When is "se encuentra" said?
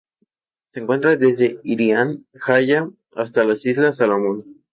0.65-1.15